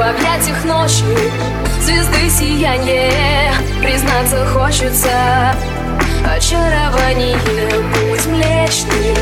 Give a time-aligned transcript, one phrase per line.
[0.00, 1.04] В объятиях ночи
[1.82, 3.52] Звезды сияние
[3.82, 5.54] Признаться хочется
[6.24, 7.36] Очарование.
[7.92, 9.14] Путь млечный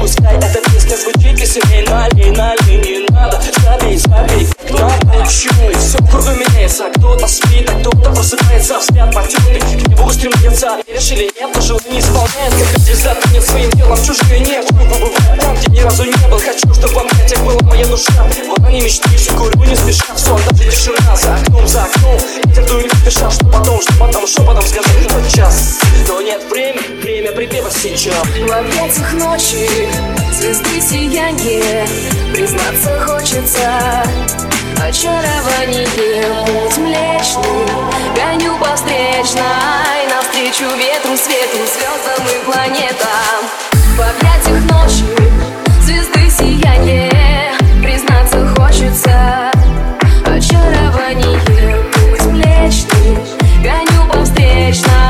[0.00, 3.40] Пускай эта песня звучит веселей Налей, налей, не надо.
[3.62, 6.84] Забей, забей, надо Чуй, все кругом меняется.
[6.96, 8.78] Кто-то спит, а кто-то просыпается.
[8.78, 13.70] Взгляд потемный, к небу устремляется Веришь или нет, но желание исполняет Как звезда тонет своим
[13.72, 16.38] телом в чужое небо Побывать там, где ни разу не был.
[16.38, 20.14] Хочу, чтобы в объятиях была моя душа Вот они мечты, все курю не спеша.
[20.14, 22.18] В сон, даже тишина за окном, за окном.
[22.46, 26.42] Ветер дует не спеша, что потом, что потом, что потом Скажи, тот час, но нет
[26.50, 26.79] времени
[27.72, 28.24] сейчас.
[28.24, 29.68] В объятиях ночи
[30.32, 31.86] звезды сияние
[32.32, 34.04] Признаться хочется.
[34.76, 35.86] Очарование
[36.46, 37.66] Путь млечный,
[38.16, 43.40] гоню по встречной Навстречу ветру, свету, звездам и планетам.
[43.72, 45.04] В объятиях ночи
[45.82, 49.50] звезды сияние Признаться хочется.
[50.24, 51.38] Очарование
[51.92, 53.18] Путь млечный,
[53.62, 55.09] гоню по встречной